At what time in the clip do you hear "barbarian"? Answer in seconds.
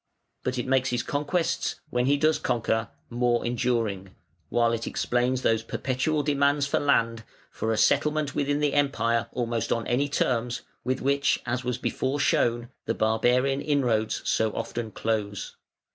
12.95-13.61